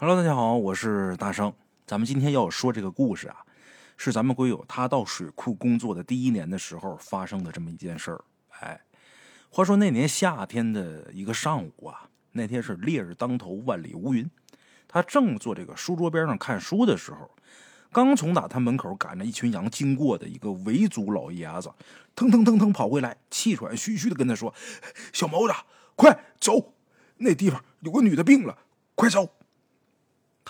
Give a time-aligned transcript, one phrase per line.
[0.00, 1.52] Hello，大家好，我是大圣。
[1.84, 3.38] 咱们今天要说这个故事啊，
[3.96, 8.24] 是咱们鬼友他到水库工作的第一年的时候发生的这么一件事儿。
[8.60, 8.80] 哎，
[9.50, 14.30] 话说那年夏天的一个上午啊，那天是烈日当头，万里无云。
[14.86, 17.28] 他正坐这个书桌边上看书的时候，
[17.90, 21.72] 刚从打他门口赶着一群羊经过的一个维族老爷子，
[22.14, 24.54] 腾腾腾腾跑回来，气喘吁吁的跟他说
[25.12, 25.54] ：“小毛子，
[25.96, 26.72] 快走，
[27.16, 28.58] 那地方有个女的病了，
[28.94, 29.28] 快走！”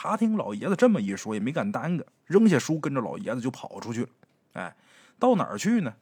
[0.00, 4.08] 他听老爷子这么一说，也没敢耽搁，扔下书，跟着老爷子就跑出去了。
[4.52, 4.76] 哎，
[5.18, 5.92] 到哪儿去呢？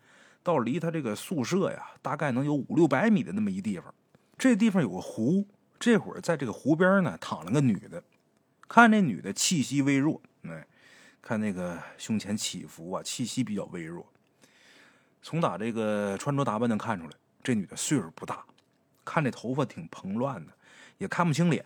[0.43, 3.95] 到离他这个宿舍呀，大概能有五六百米的那么一地方。
[4.37, 5.49] 这地方有个湖，
[5.81, 8.05] 这会儿在这个湖边呢，躺了个女的。
[8.69, 10.67] 看那女的气息微弱，哎，
[11.23, 14.07] 看那个胸前起伏啊，气息比较微弱。
[15.23, 18.45] 从打这个穿着打扮能看出来，这女的岁数不大。
[19.07, 20.53] 看这头发挺蓬乱的，
[20.99, 21.65] 也看不清脸。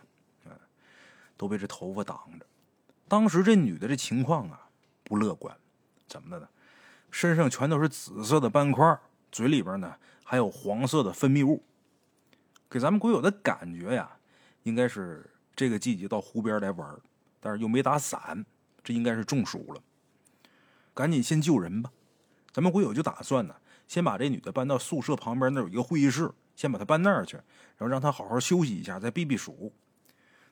[1.40, 2.44] 都被这头发挡着。
[3.08, 4.68] 当时这女的这情况啊，
[5.02, 5.56] 不乐观。
[6.06, 6.46] 怎么的呢？
[7.10, 9.00] 身上全都是紫色的斑块，
[9.32, 11.64] 嘴里边呢还有黄色的分泌物，
[12.68, 14.18] 给咱们鬼友的感觉呀，
[14.64, 16.94] 应该是这个季节到湖边来玩，
[17.40, 18.44] 但是又没打伞，
[18.84, 19.80] 这应该是中暑了。
[20.92, 21.90] 赶紧先救人吧。
[22.52, 23.54] 咱们鬼友就打算呢，
[23.88, 27.36] 先把这女的搬到宿舍旁边那有一个会议室，先把她搬那儿去，
[27.78, 29.72] 然后让她好好休息一下，再避避暑。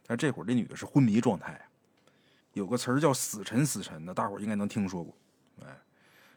[0.09, 1.61] 但这会儿这女的是昏迷状态，
[2.55, 5.15] 有个词儿叫“死沉死沉”的，大伙儿应该能听说过。
[5.61, 5.79] 哎，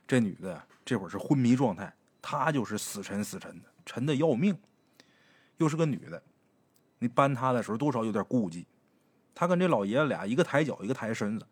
[0.06, 4.54] 这女的这会儿是昏迷状态，她就是死沉死沉的，沉的要命。
[5.56, 6.22] 又是个女的，
[7.00, 8.68] 你搬她的时候多少有点顾忌。
[9.34, 11.48] 她跟这老爷子俩一个抬脚一个抬身子，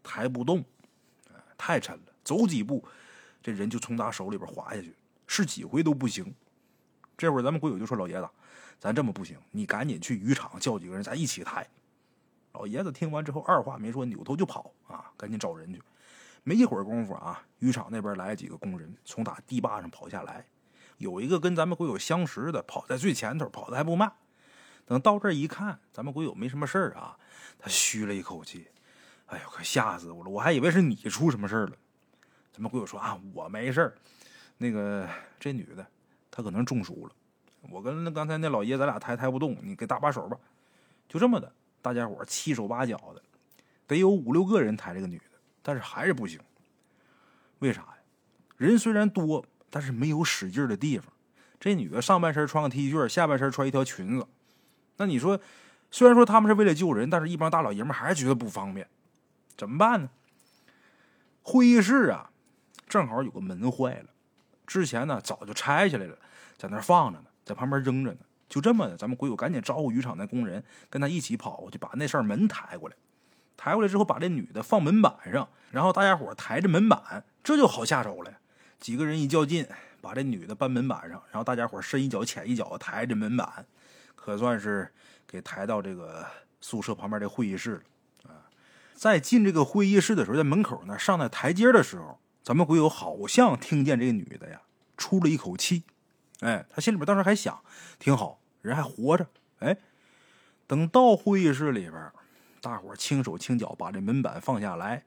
[0.00, 0.64] 抬不动，
[1.58, 2.86] 太沉了，走几步
[3.42, 4.94] 这人就从他手里边滑下去，
[5.26, 6.32] 试几回都不行。
[7.16, 8.28] 这会儿咱们鬼友就说：“老爷子。”
[8.80, 11.66] 咱这么不行，你赶紧去渔场叫几个人，咱一起抬。
[12.52, 15.80] 老爷子听完之后，二话没说，扭头就跑啊，赶紧找人去。
[16.42, 20.44] 没一会儿功夫啊，渔场那边来了几个工人，从打堤坝上跑下来。
[20.98, 24.12] 有一个跟咱们鬼友相识的，跑在最前头，跑的还不慢。
[24.84, 27.16] 等到这一看，咱们鬼友没什么事儿啊，
[27.58, 28.68] 他吁了一口气
[29.26, 30.30] ：“哎呦，可吓死我了！
[30.30, 31.76] 我还以为是你出什么事儿了。”
[32.52, 33.94] 咱们鬼友说：“啊，我没事儿。
[34.58, 35.08] 那个
[35.40, 35.86] 这女的，
[36.34, 37.14] 他可能中暑了。”
[37.70, 40.36] 我跟刚才那老爷，咱俩抬抬不动，你给搭把手吧。
[41.08, 43.22] 就这么的，大家伙七手八脚的，
[43.86, 46.40] 得有五六个人抬这个女的，但是还是不行。
[47.60, 47.94] 为啥呀？
[48.56, 51.12] 人虽然多，但是没有使劲的地方。
[51.60, 54.26] 这女的上半身穿个 T 恤，下半身穿一条裙子。
[54.96, 55.40] 那你说，
[55.90, 58.86] 虽然说他们是为了救人，但是一帮大老爷们还是觉得不方便。
[59.56, 60.10] 怎么办呢？
[61.42, 62.30] 会议室啊，
[62.86, 64.10] 正好有个门坏了，
[64.66, 66.18] 之前呢早就拆下来了，
[66.56, 67.26] 在那放着呢。
[67.44, 72.96] 在旁边扔着呢，就这么的，咱们鬼友赶紧招呼渔场那工人，跟他一起跑过去，把那扇门抬过来。
[73.56, 78.32] 抬过来之后，把这女的放门板上，然后大家伙抬着门板，这就好下手了。
[78.80, 79.66] 几个人一较劲，
[80.00, 83.66] 把这女的搬门板上，然后大家伙深一脚浅一脚抬着门板，
[84.14, 84.90] 可算是
[85.26, 86.26] 给抬到这个
[86.62, 87.72] 宿舍旁边的会议室
[88.24, 88.30] 了。
[88.30, 88.48] 啊，
[88.94, 94.62] 在进这个会议室的时候，在门口呢上那台阶的时候，咱们鬼友好像听见这个女的呀
[94.96, 95.82] 出了一口气。
[96.44, 97.58] 哎，他心里边当时还想，
[97.98, 99.26] 挺好，人还活着。
[99.60, 99.78] 哎，
[100.66, 102.12] 等到会议室里边，
[102.60, 105.04] 大伙轻手轻脚把这门板放下来。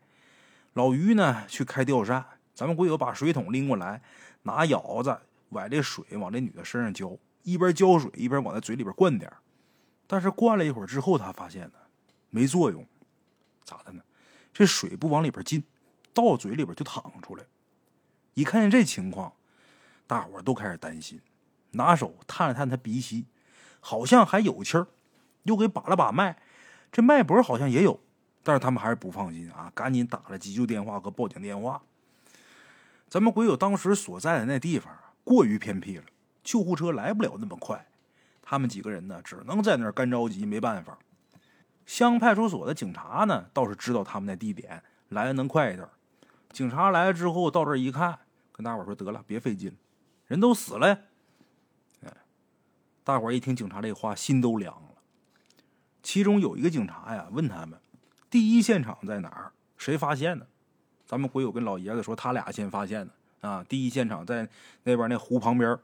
[0.73, 4.01] 老于呢去开吊扇，咱们鬼友把水桶拎过来，
[4.41, 5.15] 拿舀子
[5.49, 9.31] 崴这水往这女的身上浇，一边浇水一边往她嘴里边灌点
[10.07, 11.73] 但是灌了一会儿之后，他发现呢
[12.31, 12.83] 没作用，
[13.63, 14.01] 咋的呢？
[14.51, 15.63] 这水不往里边进，
[16.15, 17.43] 到嘴里边就淌出来。
[18.33, 19.33] 一看见这情况。
[20.07, 21.21] 大伙都开始担心，
[21.71, 23.25] 拿手探了探他鼻息，
[23.79, 24.87] 好像还有气儿，
[25.43, 26.37] 又给把了把脉，
[26.91, 27.99] 这脉搏好像也有，
[28.41, 31.81] 但是他们还是不放心啊，赶紧打了急救电话和报警电话。
[33.09, 36.03] 咱们鬼友当时所在的那地方过于偏僻了，
[36.43, 37.85] 救护车来不了那么快，
[38.41, 40.97] 他们几个人呢只能在那儿干着急，没办法。
[41.85, 45.87] 乡派出所的警察呢倒是知道他们那地点，来的能快一点。
[46.51, 48.19] 警察来了之后到这一看，
[48.51, 49.75] 跟大伙说得了，别费劲了。
[50.27, 50.99] 人都死了，
[52.03, 52.13] 哎，
[53.03, 54.89] 大伙一听警察这话，心都凉了。
[56.03, 57.79] 其中有一个警察呀，问他们
[58.29, 59.51] ：“第一现场在哪儿？
[59.77, 60.47] 谁发现的？”
[61.05, 63.63] 咱们鬼友跟老爷子说：“他俩先发现的啊！
[63.67, 64.49] 第一现场在
[64.83, 65.77] 那边那湖旁边。”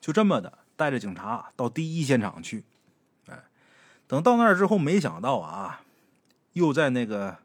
[0.00, 2.64] 就这么的，带着警察到第一现场去。
[3.26, 3.42] 哎，
[4.06, 5.80] 等到那儿之后，没想到啊，
[6.52, 7.38] 又在那个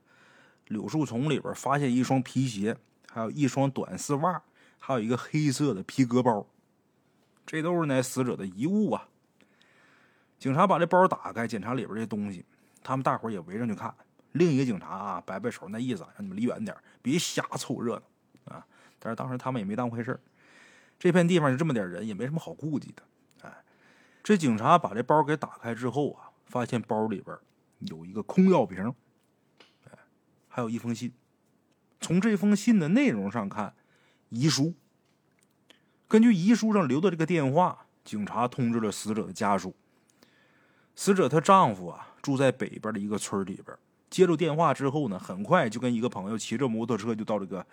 [0.68, 2.78] 柳树丛里边发现一双皮鞋，
[3.10, 4.42] 还有一双短丝袜。
[4.86, 6.46] 还有一个黑色的皮革包，
[7.46, 9.08] 这都是那死者的遗物啊。
[10.38, 12.44] 警察把这包打开，检查里边这东西，
[12.84, 13.96] 他们大伙也围上去看。
[14.34, 18.68] 另一个警察啊，摆摆手，那意思让你们离远点别瞎凑热闹啊。
[19.00, 20.20] 但是当时他们也没当回事
[21.00, 23.04] 这片地方就这么点人，也没什么好顾忌的。
[23.44, 23.64] 哎，
[24.22, 27.34] 这警察把这包给打开之后啊，发现包里边
[27.80, 28.94] 有一个空药瓶，
[29.86, 29.98] 哎，
[30.50, 31.14] 还有一封信。
[32.02, 33.74] 从这封信的内容上看，
[34.34, 34.74] 遗书。
[36.08, 39.76] 根据遗书上留的这个电话，警察通知了死者的家属。
[40.96, 43.78] 死者她丈夫啊，住在北边的一个村里边。
[44.10, 47.64] 接住电话之后呢，很快就跟一个朋友骑着摩托车就到这个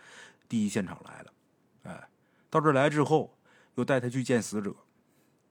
[0.50, 1.32] 第一现场来了。
[1.84, 2.08] 哎，
[2.50, 3.34] 到这来之后，
[3.76, 4.74] 又带他去见死者。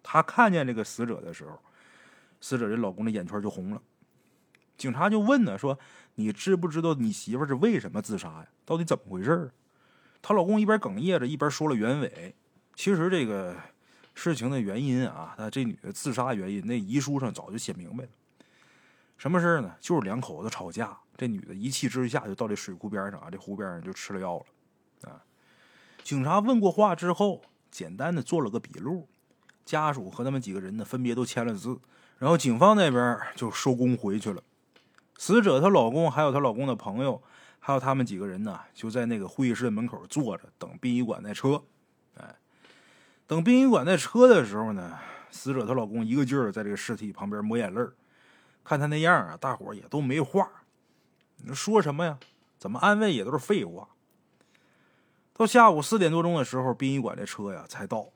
[0.04, 1.60] 他看见这个死者的时候，
[2.40, 3.82] 死者这老公的眼圈就红了。
[4.78, 5.80] 警察就问呢，说
[6.16, 8.48] ：“你知不知道你媳妇是为什么自杀呀？
[8.64, 9.50] 到底怎么回事？”
[10.22, 12.36] 她老公一边哽咽着，一边说了原委。
[12.76, 13.56] 其实这个
[14.14, 18.10] 事情的原因啊，那这女的自杀原因，那遗书上早就写明白了。
[19.18, 19.76] 什么事呢？
[19.82, 25.22] 就是两口子吵架，这女的一气之下就到这水库边上啊，这湖边上就吃了药了，啊。
[26.04, 29.10] 警察问过话之后，简单的做了个笔录，
[29.66, 31.78] 家属和他们几个人呢分别都签了字，
[32.18, 34.42] 然后警方那边就收工回去了。
[35.18, 37.22] 死者她老公还有她老公的朋友，
[37.60, 41.64] 还有他们几个人呢，就在那个会议室门口坐着等殡仪馆那车。
[42.16, 42.36] 哎，
[43.28, 44.98] 等殡仪馆那车的时候呢，
[45.30, 47.94] 死者她老公一个劲儿在这个尸体旁边抹眼泪儿。
[48.64, 50.48] 看他那样啊，大伙也都没话。
[51.38, 52.20] 你说什么呀？
[52.58, 53.88] 怎么安慰也都是废话。
[55.34, 58.10] 到下午四点多钟的时候，殡仪馆的车呀才到。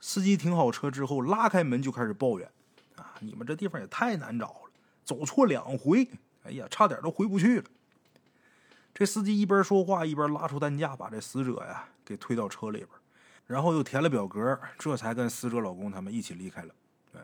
[0.00, 2.50] 司机停好车之后，拉开门就开始抱怨
[2.96, 4.70] ：“啊，你们这地方也太难找了，
[5.04, 6.08] 走错两回，
[6.44, 7.64] 哎呀，差点都回不去了。”
[9.00, 12.88] 这司机一边说话一边拉出担架，把这死者呀给推到车里边，
[13.46, 16.74] 然后又填了表格，这才跟死者老公他们一起离开了。
[17.14, 17.20] 哎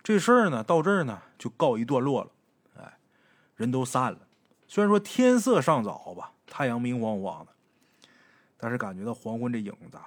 [0.00, 2.30] 这事儿呢，到这儿呢就告一段落了。
[2.76, 2.98] 哎，
[3.56, 4.20] 人都散了。
[4.68, 7.52] 虽然说天色尚早吧，太阳明晃晃的，
[8.56, 9.98] 但是感觉到黄昏这影子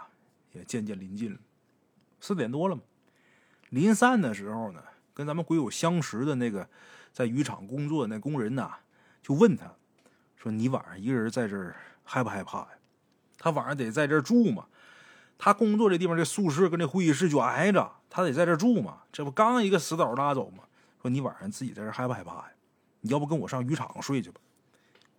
[0.53, 1.39] 也渐渐临近了。
[2.21, 2.83] 四点多了嘛，
[3.71, 4.81] 临散的时候呢，
[5.13, 6.69] 跟咱们鬼友相识的那个
[7.11, 8.77] 在渔场工作的那工人呐，
[9.21, 9.75] 就问他，
[10.41, 12.69] 说：“你晚上一个人在这儿害不害怕呀？”
[13.38, 14.65] 他晚上得在这儿住嘛。
[15.38, 19.03] 他工作这地方，这宿舍跟这会议室就挨着，他得在这住嘛。
[19.11, 20.63] 这不刚一个死倒拉走吗？
[21.01, 22.51] 说你晚上自己在这害不害怕呀？
[23.01, 24.39] 你要不跟我上渔场睡去吧？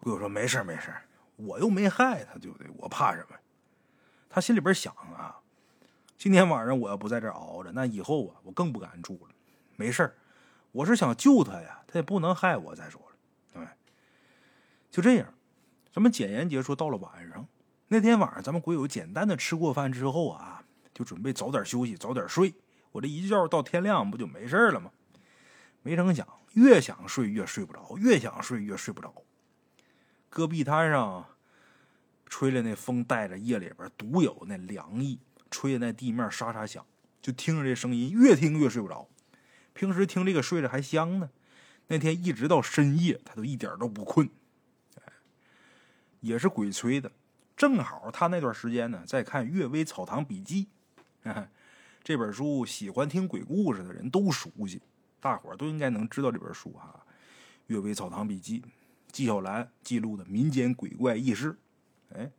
[0.00, 0.92] 鬼友说没事没事，
[1.36, 2.68] 我又没害他，对不对？
[2.76, 3.36] 我怕什么？
[4.28, 5.38] 他心里边想啊，
[6.16, 9.34] 今天晚上我要不在这熬着，那以后啊，我更不敢住了。
[9.76, 10.16] 没事
[10.70, 12.74] 我是想救他呀，他也不能害我。
[12.74, 13.11] 再说了，
[14.92, 15.34] 就这样，
[15.90, 16.76] 咱们简言结束。
[16.76, 17.48] 到了晚上。
[17.88, 20.62] 那天晚上，咱们鬼友简单的吃过饭之后啊，
[20.92, 22.52] 就准备早点休息，早点睡。
[22.92, 24.90] 我这一觉到天亮，不就没事了吗？
[25.82, 29.14] 没成想，越想睡越睡不着，越想睡越睡不着。
[30.28, 31.24] 戈壁滩上
[32.26, 35.18] 吹来那风，带着夜里边独有那凉意，
[35.50, 36.84] 吹的那地面沙沙响，
[37.22, 39.08] 就听着这声音，越听越睡不着。
[39.72, 41.30] 平时听这个睡着还香呢，
[41.86, 44.28] 那天一直到深夜，他都一点都不困。
[46.22, 47.12] 也是鬼吹的。
[47.54, 50.68] 正好他那段时间呢，在看《阅微草堂笔记》，
[52.02, 54.80] 这本书喜欢听鬼故事的人都熟悉，
[55.20, 56.98] 大伙都应该能知道这本书哈。
[57.66, 58.60] 《阅微草堂笔记》，
[59.12, 61.56] 纪晓岚记录的民间鬼怪轶事，
[62.14, 62.30] 哎，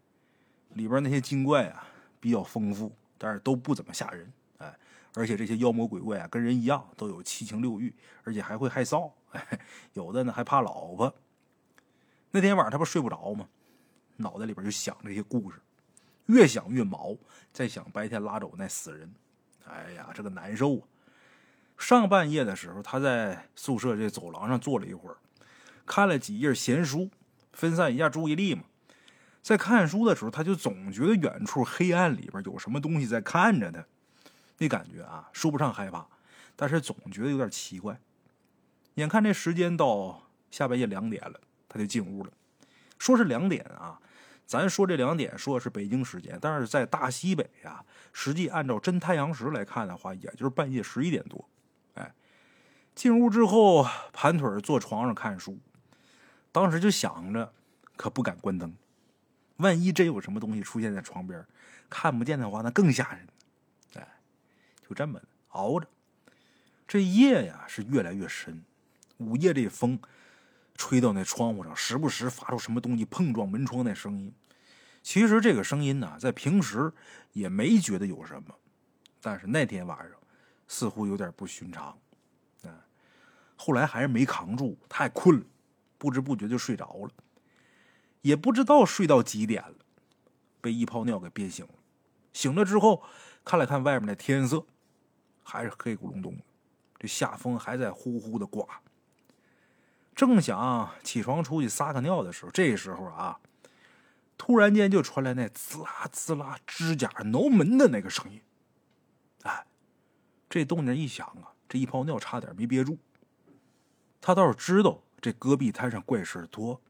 [0.74, 1.88] 里边那些精怪啊
[2.20, 4.78] 比较丰富，但是都不怎么吓人，哎，
[5.14, 7.94] 而且这些妖魔鬼怪啊跟人一样都有七情六欲，
[8.24, 9.60] 而且还会害臊，哎，
[9.94, 11.16] 有的呢还怕老婆。
[12.32, 13.48] 那天晚上他不睡不着吗？
[14.24, 15.60] 脑袋里边就想这些故事，
[16.28, 17.16] 越想越毛，
[17.52, 19.14] 在想白天拉走那死人，
[19.68, 20.88] 哎呀，这个难受啊！
[21.78, 25.18] 上半夜的时候，他在宿舍这走廊上坐了一会儿，
[25.86, 27.10] 看了几页闲书，
[27.52, 28.64] 分散一下注意力嘛。
[29.42, 33.86] 在看书的时候，他就总觉得远处黑暗里边有什么东西在看着他，
[34.60, 36.08] 那感觉啊，说不上害怕，
[36.56, 38.00] 但是总觉得有点奇怪。
[38.94, 42.32] 眼看这时间到下半夜两点了，他就进屋了。
[43.00, 44.00] 说是两点啊，
[44.54, 51.50] 咱说这两点说的是北京时间，但是在大西北呀，实际按照真太阳时来看的话，也就是半夜十一点多。
[51.96, 52.14] 哎，
[52.94, 55.58] 进屋之后盘腿坐床上看书，
[56.52, 57.52] 当时就想着，
[57.96, 58.72] 可不敢关灯，
[59.58, 61.44] 万一真有什么东西出现在床边，
[61.90, 63.28] 看不见的话，那更吓人。
[63.96, 64.08] 哎，
[64.88, 65.88] 就这么熬着，
[66.88, 68.64] 这夜呀是越来越深，
[69.18, 70.00] 午夜这风。
[70.76, 74.34] 吹到那窗户上，时不时发出什么东西碰撞门窗那声音。
[75.04, 76.92] 其实这个声音呢，在平时
[77.34, 78.56] 也没觉得有什么，
[79.22, 80.12] 但是那天晚上
[80.68, 81.88] 似乎有点不寻常。
[82.64, 82.72] 啊，
[83.58, 85.46] 后来还是没扛住，太困了，
[85.98, 87.10] 不知不觉就睡着了，
[88.22, 89.76] 也不知道睡到几点了，
[90.62, 91.74] 被一泡尿给憋醒了。
[92.32, 93.04] 醒了之后，
[93.44, 94.66] 看了看外面的天色，
[95.44, 96.44] 还是黑咕隆咚的，
[96.98, 98.66] 这下风还在呼呼的刮。
[100.16, 103.38] 正想起床出去撒个尿的时候，这时候啊，
[104.46, 108.42] 突然间就传来那滋啦滋啦指甲挠门的那个声音。
[109.44, 109.66] 哎，
[110.50, 112.98] 这动静一响啊，这一泡尿差点没憋住。
[114.20, 116.82] 他倒是知道这戈壁滩上怪事多，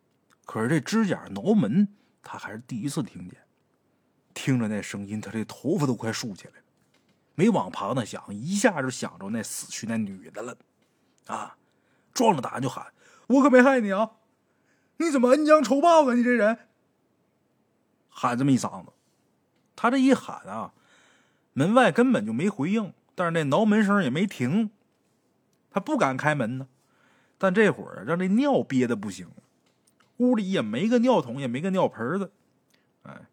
[0.45, 1.87] 可是这指甲挠门，
[2.23, 3.37] 他还是第一次听见。
[4.33, 6.63] 听着那声音，他这头发都快竖起来了。
[7.35, 10.57] 没往旁的想，一下就想着那死去那女的了。
[11.27, 11.55] 啊，
[12.15, 12.87] 壮着胆就喊。
[13.27, 14.13] 我可没害你啊！
[14.97, 16.15] 你怎么恩将仇报啊？
[16.15, 16.57] 你这人，
[18.13, 18.91] 喊这么一嗓子，
[19.75, 20.73] 他这一喊啊，
[21.53, 24.69] 门外根本就没回应，但是那挠门声也没停，
[25.71, 26.67] 他不敢开门呢。
[27.37, 29.27] 但这会儿让这尿憋的不行，
[30.17, 32.31] 屋里也没个尿桶，也没个尿盆子。
[33.01, 33.27] 哎，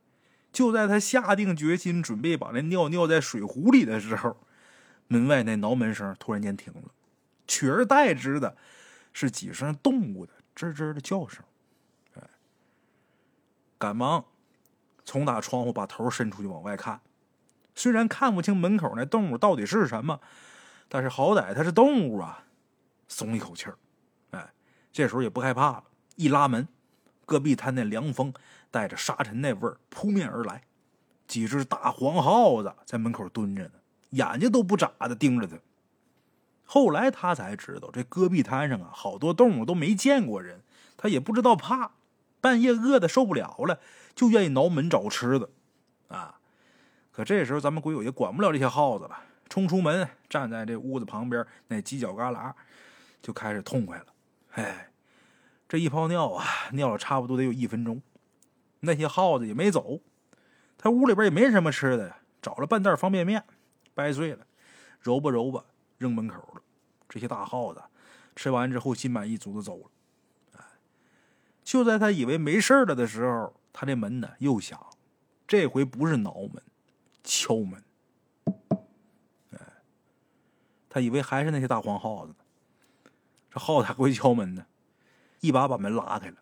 [0.50, 4.36] 就在他下定决心准备把那尿尿在水壶里的时候，
[5.08, 6.90] 门外那挠门声突然间停了，
[7.46, 8.56] 取而代之的。
[9.12, 11.44] 是几声动物的吱吱的叫声，
[12.14, 12.22] 哎，
[13.76, 14.24] 赶忙
[15.10, 17.00] 从打窗户把头伸出去往外看，
[17.74, 20.20] 虽然看不清门口那动物到底是什么，
[20.88, 22.44] 但是好歹它是动物啊，
[23.08, 23.76] 松一口气儿，
[24.30, 24.52] 哎，
[24.92, 25.84] 这时候也不害怕了。
[26.14, 26.68] 一拉门，
[27.26, 28.32] 戈壁滩那凉风
[28.70, 30.62] 带着沙尘那味儿扑面而来，
[31.26, 33.72] 几只大黄耗子在门口蹲着呢，
[34.10, 35.56] 眼睛都不眨的盯着他。
[36.64, 40.60] 后来他才知道，这戈壁滩上啊，好多动物都没见过人，
[40.96, 41.94] 他也不知道怕，
[42.40, 43.80] 半夜饿的受不了了，
[44.14, 45.48] 就愿意挠门找吃的，
[46.08, 46.38] 啊！
[47.12, 52.52] 可这时候咱们鬼友也管不了这些耗子了，冲出门，站在这屋子旁边那犄角旮旯，
[53.20, 54.06] 就开始痛快了。
[54.52, 54.90] 哎，
[55.68, 58.00] 这一泡尿啊，尿了差不多得有一分钟，
[58.80, 60.00] 那些耗子也没走，
[60.78, 63.44] 他屋里边也没什么吃的呀，找了半袋方便面，
[63.94, 64.46] 掰碎了，
[65.00, 65.64] 揉吧揉吧。
[65.98, 66.62] 扔门口了，
[67.10, 67.82] 这些大耗子
[68.34, 69.90] 吃完之后心满意足的走了。
[71.62, 74.78] 就在他以为没事了的时候，他这门呢又响，
[75.46, 76.62] 这回不是挠门，
[77.22, 77.82] 敲门。
[79.52, 79.58] 哎，
[80.88, 82.38] 他以为还是那些大黄耗子呢。
[83.50, 84.66] 这耗子还会敲门呢，
[85.40, 86.36] 一把把门拉开了，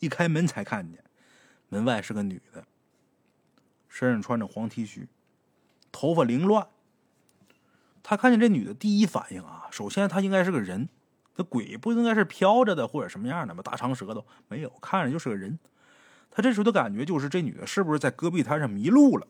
[0.00, 1.04] 一开门才看见
[1.68, 2.64] 门外是个女的，
[3.88, 5.06] 身上穿着黄 T 恤，
[5.92, 6.66] 头发凌乱。
[8.02, 10.88] 他看见这女的，第一反应啊，首先她应该是个人，
[11.36, 13.62] 那鬼不应该是飘着的或者什么样的吗？
[13.62, 15.56] 大长舌头没有，看着就是个人。
[16.34, 19.26] 他这时候的感觉就是这女的是不是在戈壁滩上迷路了？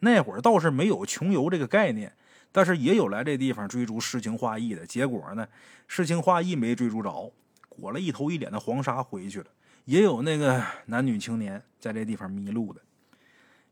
[0.00, 2.14] 那会儿倒是没有穷游这个概念，
[2.52, 4.86] 但是也有来这地方追逐诗情画意的。
[4.86, 5.48] 结果呢，
[5.88, 7.32] 诗情画意没追逐着，
[7.68, 9.46] 裹了一头一脸的黄沙回去了。
[9.86, 12.80] 也有那个男女青年在这地方迷路的，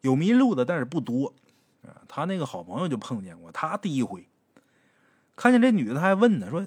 [0.01, 1.33] 有迷路的，但是不多。
[2.09, 4.27] 他那个好朋友就碰见过，他第一回
[5.37, 6.67] 看见这女的，他还问呢说：“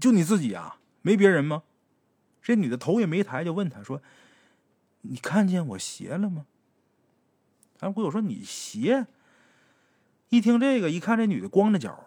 [0.00, 1.64] 就你自己啊，没别人吗？”
[2.40, 4.00] 这女的头也没抬，就问他说
[5.04, 6.46] ：“你看见我鞋了吗？”
[7.78, 9.06] 咱鬼友说：“你鞋？”
[10.30, 12.06] 一听这个，一看这女的光着脚，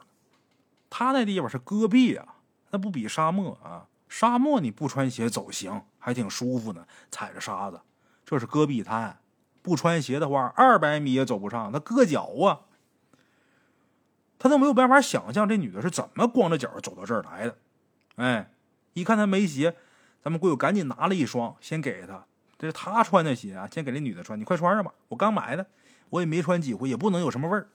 [0.89, 2.35] 他那地方是戈壁啊，
[2.71, 3.87] 那不比沙漠啊？
[4.09, 7.81] 沙漠你不穿鞋走行，还挺舒服呢，踩着沙子。
[8.25, 9.19] 这是戈壁滩。
[9.61, 12.61] 不穿鞋的话，二百米也走不上，那硌脚啊！
[14.39, 17.57] 他都没有办法想象这女的是怎么光着脚走到这儿来的。
[18.15, 18.51] 哎，
[18.93, 19.75] 一看他没鞋，
[20.21, 22.25] 咱们贵友赶紧拿了一双，先给他。
[22.57, 24.39] 这是他穿的鞋啊，先给这女的穿。
[24.39, 25.67] 你快穿上吧，我刚买的，
[26.09, 27.69] 我也没穿几回，也不能有什么味儿。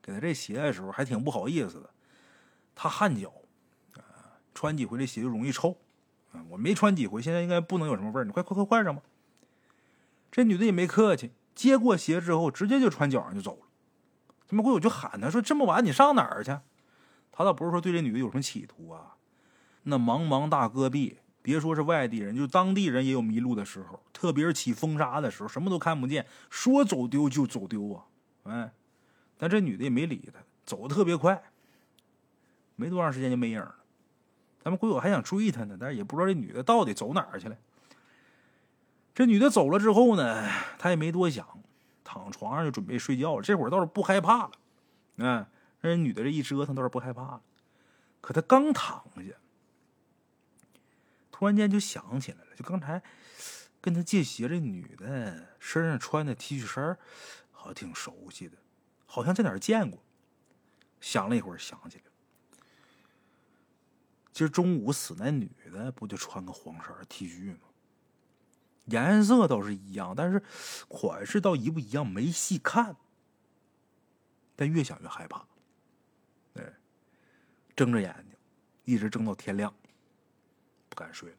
[0.00, 1.90] 给他这鞋的时候还挺不好意思的，
[2.74, 3.32] 他汗脚
[3.94, 5.76] 啊，穿几回这鞋就容易臭
[6.32, 6.44] 啊。
[6.50, 8.24] 我没穿几回，现在应该不能有什么味儿。
[8.24, 9.02] 你快快快换上吧。
[10.30, 13.66] 这女的也没客气，接过鞋之后，直接就穿脚上就走了。
[14.46, 16.56] 怎么会我就喊他说：“这么晚你上哪儿去？”
[17.32, 19.16] 他倒不是说对这女的有什么企图啊。
[19.82, 28.04] 那茫茫大戈壁，别说是外地人，就当地人也有迷路的时候，特别是起风沙的时候，什么都看不见，说走丢就走丢啊！
[28.42, 28.72] 哎，
[29.38, 31.40] 但这女的也没理他，走的特别快，
[32.74, 33.76] 没多长时间就没影了。
[34.58, 37.56] 咱们鬼友还想追她呢，但是也不知道这女的到底走哪儿去了。
[39.14, 40.50] 这女的走了之后呢，
[40.80, 41.46] 他也没多想，
[42.02, 43.42] 躺床上就准备睡觉了。
[43.42, 44.50] 这会儿倒是不害怕了，
[45.18, 45.46] 嗯，
[45.80, 47.40] 这女的这一折腾倒是不害怕了。
[48.20, 49.32] 可他刚躺下，
[51.38, 53.02] 突然间就想起来了，就刚才
[53.78, 56.96] 跟他借鞋这女的身上穿的 T 恤衫，
[57.52, 58.56] 好像挺熟悉的，
[59.04, 60.02] 好像在哪儿见过。
[60.98, 62.04] 想了一会儿，想起来
[64.32, 67.68] 今儿中午死那女的不就穿个黄色 T 恤吗？
[68.86, 70.42] 颜色倒是一样，但是
[70.88, 72.96] 款式倒一不一样没细看。
[74.56, 75.46] 但越想越害怕，
[76.54, 76.62] 哎，
[77.76, 78.38] 睁着眼睛，
[78.86, 79.74] 一直睁到天亮，
[80.96, 81.36] 不敢睡了。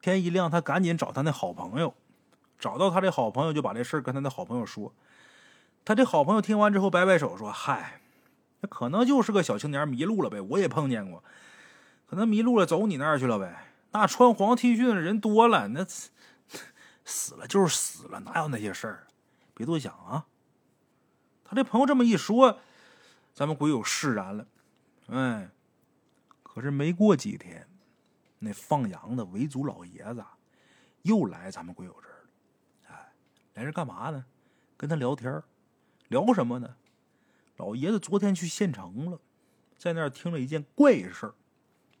[0.00, 1.94] 天一亮，他赶紧找他那好朋友，
[2.58, 4.94] 找到他这好朋友，就把这事跟他那好朋友说。
[5.84, 8.00] 他这好朋友听完之后，摆摆手说：“嗨，
[8.60, 11.22] 那可能就是个小青年迷路了呗，我也碰见过，
[12.06, 13.72] 可能迷路了走你那儿去了呗。
[13.90, 15.84] 那穿黄 T 恤的人多了，那
[17.04, 19.06] 死了就是死了，哪有那些事儿？
[19.52, 20.26] 别多想啊。”
[21.44, 22.58] 他这朋友这么一说，
[23.34, 24.46] 咱们鬼友释然了。
[25.08, 25.50] 哎，
[26.42, 27.66] 可是没过几天，
[28.38, 30.24] 那放羊的维族老爷子
[31.02, 32.30] 又来咱们鬼友这儿了。
[32.88, 33.12] 哎，
[33.54, 34.24] 来这干嘛呢？
[34.76, 35.42] 跟他聊天
[36.08, 36.76] 聊什么呢？
[37.56, 39.20] 老爷子昨天去县城了，
[39.76, 41.34] 在那儿听了一件怪事儿，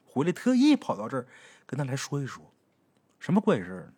[0.06, 1.26] 回来特意跑到这儿
[1.66, 2.52] 跟他来说一说。
[3.18, 3.92] 什么怪事儿？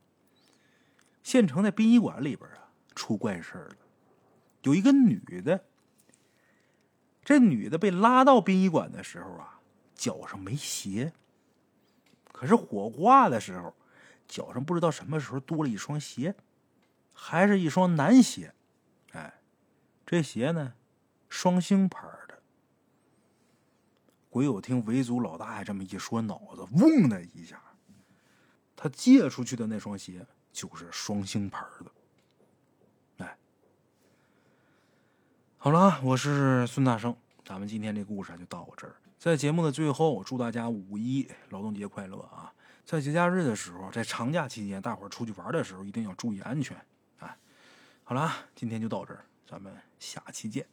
[1.22, 3.76] 县城在殡仪馆里边啊，出怪事儿了。
[4.62, 5.64] 有一个女的，
[7.22, 9.60] 这女的被拉到殡仪馆的时候啊，
[9.94, 11.12] 脚上没鞋。
[12.40, 13.74] 可是火化的时候，
[14.26, 16.34] 脚上不知道什么时候多了一双鞋，
[17.12, 18.54] 还是一双男鞋。
[19.12, 19.42] 哎，
[20.06, 20.72] 这鞋呢，
[21.28, 22.38] 双星牌的。
[24.30, 27.62] 鬼友听维族老大爷这么一说，脑子嗡的一下。
[28.74, 31.92] 他借出去的那双鞋就是双星牌的。
[35.58, 38.96] 好了，我是孙大圣，咱们今天这故事就到我这儿。
[39.20, 42.50] 在节目的最后，祝大家五一劳动节快乐啊！
[42.86, 46.74] 在节假日的时候，在长假期间，大伙儿出去玩的时候一定要注意安全
[47.18, 47.36] 啊！
[48.02, 50.66] 好了，今天就到这儿，咱们下期见。